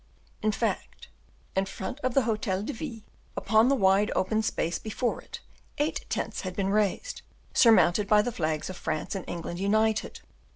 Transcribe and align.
In 0.41 0.51
fact, 0.51 1.09
in 1.55 1.67
front 1.67 1.99
of 1.99 2.15
the 2.15 2.23
Hotel 2.23 2.63
de 2.63 2.73
Ville, 2.73 3.01
upon 3.37 3.69
the 3.69 3.75
wide 3.75 4.09
open 4.15 4.41
space 4.41 4.79
before 4.79 5.21
it, 5.21 5.41
eight 5.77 6.07
tents 6.09 6.41
had 6.41 6.55
been 6.55 6.71
raised, 6.71 7.21
surmounted 7.53 8.07
by 8.07 8.23
the 8.23 8.31
flags 8.31 8.67
of 8.67 8.75
France 8.77 9.13
and 9.13 9.29
England 9.29 9.59
united. 9.59 10.21